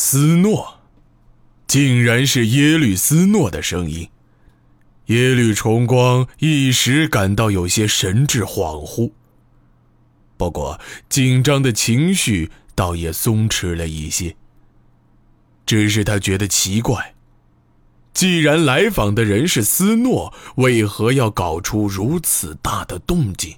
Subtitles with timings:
[0.00, 0.78] 斯诺，
[1.66, 4.08] 竟然是耶律斯诺的声音。
[5.06, 9.10] 耶律重光一时感到有些神志恍惚，
[10.36, 14.36] 不过紧张的情绪倒也松弛了一些。
[15.66, 17.16] 只是他觉得奇怪，
[18.14, 23.56] 既然来访的人是斯诺，为何要搞出如此大的动静？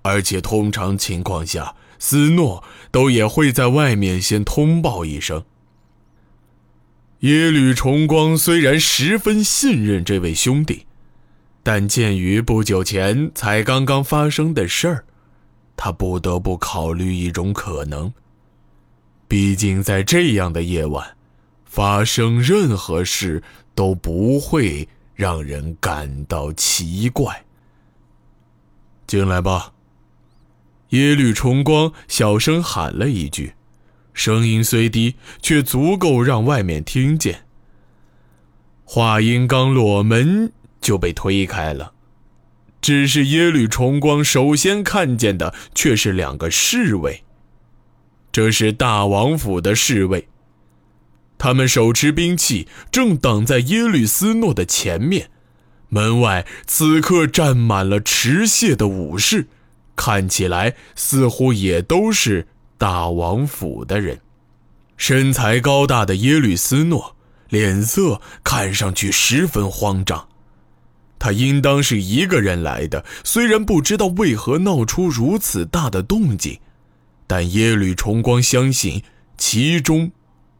[0.00, 5.44] 而且通常情况下，斯诺都也会在外面先通报一声。
[7.20, 10.86] 耶律重光虽然十分信任这位兄弟，
[11.62, 15.04] 但鉴于不久前才刚刚发生的事儿，
[15.76, 18.12] 他不得不考虑一种可能。
[19.26, 21.16] 毕竟在这样的夜晚。
[21.68, 23.42] 发生任何事
[23.74, 27.44] 都不会让人感到奇怪。
[29.06, 29.74] 进来吧。
[30.90, 33.55] 耶律重光小声喊了一句，
[34.16, 37.44] 声音虽低，却足够让外面听见。
[38.82, 40.50] 话音刚落，门
[40.80, 41.92] 就被推开了。
[42.80, 47.24] 只是耶律重光首先看见的却是两个侍卫。
[48.32, 50.28] 这是大王府的侍卫。
[51.36, 55.30] 他们手持兵器，正挡在耶律斯诺的前面。
[55.88, 59.48] 门外此刻站满了持械的武士，
[59.94, 64.20] 看起来似乎也都是大王府的人。
[64.96, 67.16] 身材高大的耶律斯诺
[67.48, 70.28] 脸色看上去十分慌张。
[71.18, 76.60] 他应当是一个人来的，虽然不知道为何闹出如此大的动静，
[77.26, 79.02] 但耶律重光相信
[79.36, 80.12] 其中。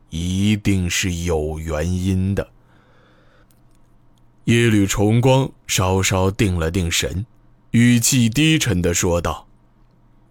[0.09, 2.49] 一定是有原因的。
[4.45, 7.27] 耶律重光稍稍定了定神，
[7.73, 9.49] 语气低沉的说道：“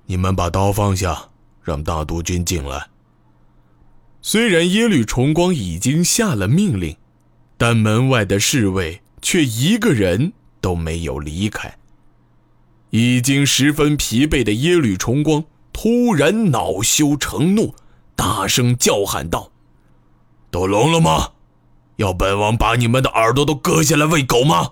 [0.08, 1.30] 你们把刀放下，
[1.66, 2.88] 让大督军进来。”
[4.24, 6.96] 虽然耶律重光已经下了命令，
[7.58, 10.32] 但门外的侍卫却一个人
[10.62, 11.78] 都没有离开。
[12.92, 15.44] 已经十分疲惫的耶律重光
[15.74, 17.76] 突然恼羞成怒，
[18.16, 19.52] 大声叫喊道。
[20.50, 21.34] 都聋了吗？
[21.98, 24.72] 要本王把你们的耳朵都割下来喂狗吗？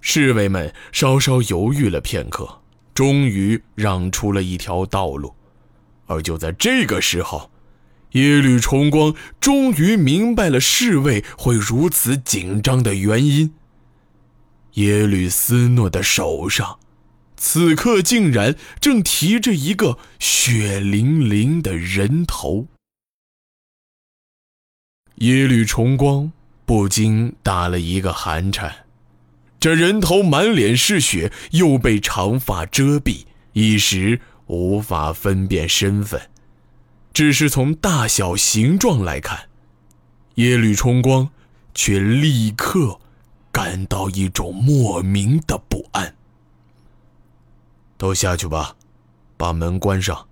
[0.00, 2.60] 侍卫们稍稍犹豫了片刻，
[2.94, 5.34] 终于让出了一条道路。
[6.08, 7.50] 而就在这个时候，
[8.12, 13.54] 耶律重光终于明白了侍卫会如此紧张的原因。
[14.74, 16.78] 耶律斯诺的手上，
[17.36, 22.66] 此刻竟然正提着一个血淋淋的人头。
[25.16, 26.32] 耶律重光
[26.64, 28.86] 不禁打了一个寒颤，
[29.58, 36.20] 这人头满脸是血，又被长发遮蔽，一时无法分辨身份。
[37.14, 39.48] 只是从大小形状来看，
[40.34, 41.30] 耶律重光
[41.74, 43.00] 却立刻
[43.50, 46.14] 感到一种莫名的不安。
[47.96, 48.76] 都下去吧，
[49.36, 50.26] 把门关上。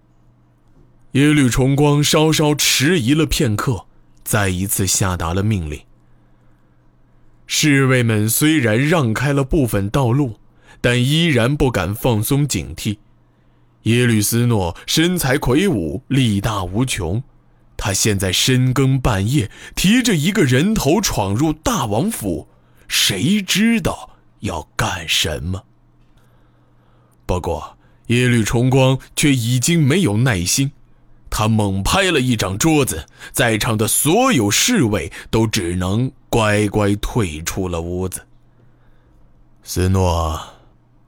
[1.12, 3.86] 耶律重光稍稍迟疑了片刻。
[4.22, 5.80] 再一次下达了命令。
[7.46, 10.40] 侍卫们虽然让开了部分道路，
[10.80, 12.98] 但依然不敢放松警惕。
[13.86, 17.22] 耶律斯诺身材魁梧，力大无穷，
[17.76, 22.48] 他现在深更半夜提着一个人头闯入大王府，
[22.88, 24.10] 谁知道
[24.40, 25.62] 要干什么？
[27.26, 30.72] 不过耶律重光却已经没有耐心。
[31.30, 38.26] 他猛拍了一掌桌子，在场的所有侍卫都只能乖乖退出了屋子。
[39.62, 40.40] 斯诺，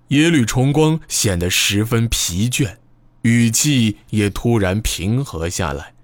[0.08, 2.76] 耶律重光显得十分疲倦，
[3.22, 5.94] 语气也突然平和下来。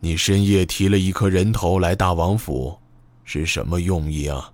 [0.00, 2.78] 你深夜提了一颗人头来大王府，
[3.24, 4.52] 是什么用意啊？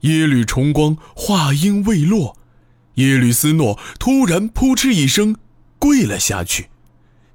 [0.00, 2.36] 耶律重光话音未落，
[2.94, 5.36] 耶律斯诺突然扑哧一声
[5.78, 6.68] 跪了下去。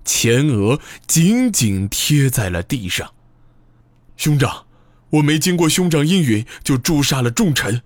[0.04, 3.12] 前额紧紧贴在了地上。
[4.18, 4.66] 兄长，
[5.10, 7.82] 我没经过兄长应允就诛杀了众臣，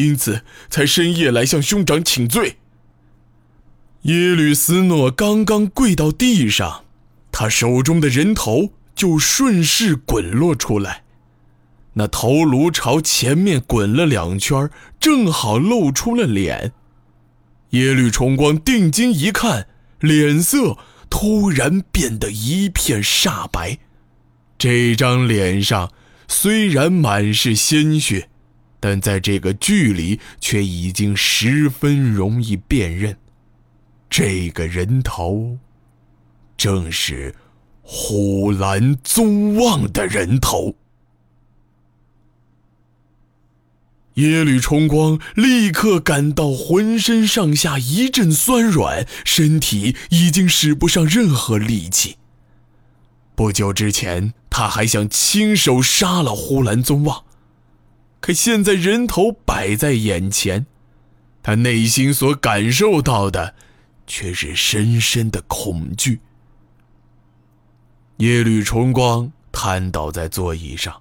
[0.00, 2.56] 因此才深夜来向兄长请罪。
[4.02, 6.84] 耶律斯诺刚刚跪到地上，
[7.30, 11.04] 他手中的人头就顺势滚落出来，
[11.94, 16.72] 那头颅朝前面滚了两圈，正好露出了脸。
[17.70, 19.68] 耶律重光定睛一看，
[20.00, 20.78] 脸色。
[21.12, 23.80] 突然变得一片煞白，
[24.56, 25.90] 这张脸上
[26.28, 28.28] 虽然满是鲜血，
[28.80, 33.16] 但在这个距离却已经十分容易辨认。
[34.08, 35.58] 这个人头，
[36.56, 37.34] 正是
[37.82, 40.74] 呼兰宗旺的人头。
[44.14, 52.16] 耶律重光立刻感到浑身上下一阵酸软，身体已经使不上任何力气。
[53.36, 57.24] 不久之前，他还想亲手杀了呼兰宗旺，
[58.20, 60.66] 可现在人头摆在眼前，
[61.42, 63.54] 他内心所感受到的
[64.06, 66.20] 却是深深的恐惧。
[68.18, 71.00] 耶律重光瘫倒在座椅上，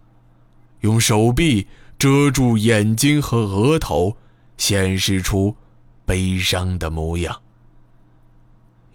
[0.81, 1.68] 用手臂。
[2.00, 4.16] 遮住眼睛和额头，
[4.56, 5.57] 显示出
[6.06, 7.42] 悲伤的模样。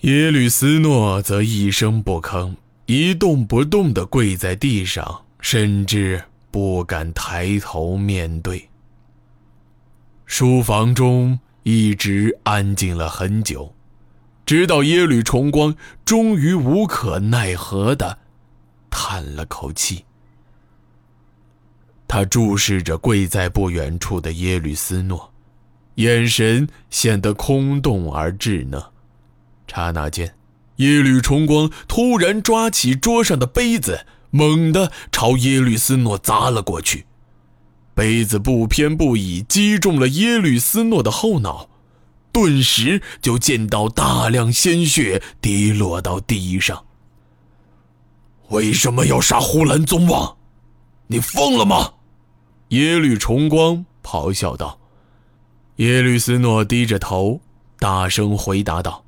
[0.00, 2.56] 耶律斯诺则一声不吭，
[2.86, 6.24] 一动不动地跪在地上，甚至
[6.54, 8.70] 不敢抬头面对。
[10.24, 13.74] 书房中一直安静了很久，
[14.46, 15.74] 直到耶律重光
[16.04, 18.18] 终于无可奈何的
[18.88, 20.04] 叹了口气。
[22.06, 25.32] 他注视着跪在不远处的耶律斯诺，
[25.96, 28.80] 眼神显得空洞而稚嫩。
[29.66, 30.32] 刹那间，
[30.76, 37.06] 耶律重光突然抓起桌上的杯子，猛地朝耶律斯诺砸了过去。
[37.94, 41.68] 杯子不偏不倚击中了耶律斯诺的后脑，
[42.32, 46.84] 顿时就见到大量鲜血滴落到地上。
[48.48, 50.36] 为什么要杀呼兰宗旺？
[51.06, 51.92] 你疯了吗？
[52.70, 54.80] 耶律重光咆哮道。
[55.76, 57.40] 耶律斯诺低着头，
[57.78, 59.04] 大声回答道：“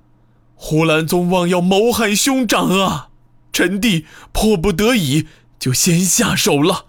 [0.54, 3.08] 呼兰宗旺要谋害兄长啊！
[3.56, 4.04] 臣弟
[4.34, 6.88] 迫不得已，就先下手了。”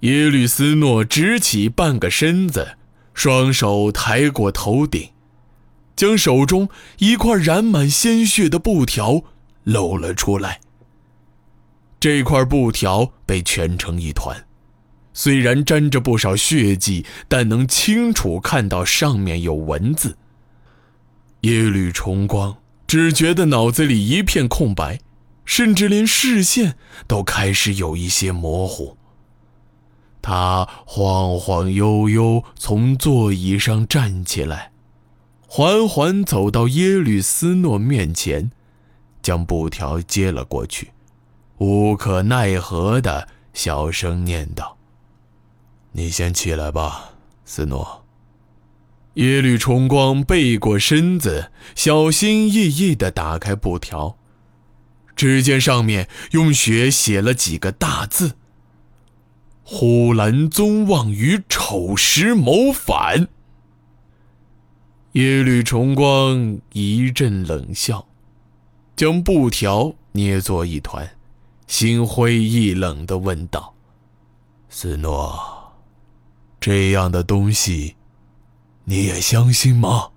[0.00, 2.78] 耶律斯诺直起半个身子，
[3.12, 5.10] 双手抬过头顶，
[5.94, 9.22] 将手中一块染满鲜血的布条
[9.64, 10.62] 露了出来。
[12.00, 14.46] 这块布条被蜷成一团，
[15.12, 20.16] 虽然沾着不少血迹，但能清楚看到上面有文字。
[21.42, 22.56] 耶律重光
[22.90, 24.98] 只觉得脑子里一片空白，
[25.44, 26.76] 甚至连视线
[27.06, 28.96] 都开始有一些模糊。
[30.20, 34.72] 他晃晃悠悠从座椅上站起来，
[35.46, 38.50] 缓缓走到耶律斯诺面前，
[39.22, 40.90] 将布条接了过去。
[41.58, 44.76] 无可奈何的小声念道
[45.94, 47.10] ：“你先起来吧，
[47.44, 47.99] 斯诺。”
[49.14, 54.16] 耶律重光背过身子，小心翼翼地打开布条，
[55.16, 58.36] 只见上面用血写了几个大字
[59.64, 63.28] ：“呼兰宗望与丑时谋反。”
[65.12, 68.06] 耶律重光一阵冷笑，
[68.94, 71.16] 将布条捏作一团。
[71.66, 73.74] 心灰意冷地问道
[74.70, 75.72] ：“斯诺，
[76.60, 77.96] 这样的东西，
[78.90, 80.08] 你也相信吗？”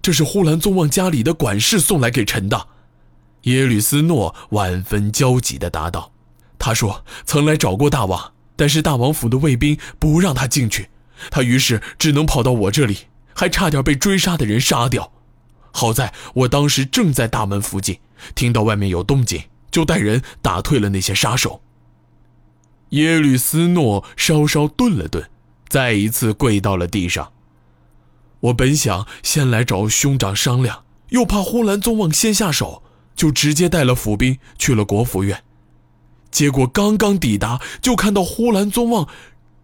[0.00, 2.68] 这是呼兰宗望家里的管事送来给臣的。
[3.42, 6.10] 耶律斯诺万分焦急地答道
[6.58, 10.88] ：“他说曾来找过大王，但是大王府的卫兵不让他进去，
[11.30, 13.00] 他于是只能跑到我这里，
[13.34, 15.12] 还差点被追杀的人杀掉。
[15.70, 18.00] 好在我当时正在大门附近，
[18.34, 21.60] 听到外面有动静。”就带人打退了那些杀手。
[22.88, 25.28] 耶律斯诺稍稍顿了顿，
[25.68, 27.32] 再一次跪到了地上。
[28.40, 32.82] 我本想先来找兄长商量，又怕呼兰宗望先下手，
[33.14, 35.42] 就直接带了府兵去了国府院。
[36.30, 39.08] 结果刚刚抵达，就看到呼兰宗望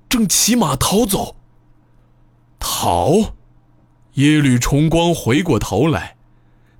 [0.09, 1.37] 正骑马逃走。
[2.59, 3.35] 逃！
[4.15, 6.17] 耶律重光回过头来。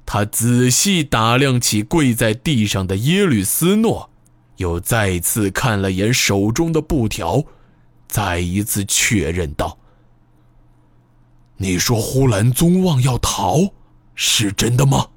[0.07, 4.11] 他仔细打量起跪在地上的耶律斯诺，
[4.59, 7.45] 又再次看了眼手中的布条，
[8.09, 9.79] 再一次确认道
[11.59, 13.73] ：“你说呼兰宗望要逃，
[14.15, 15.09] 是真的吗？”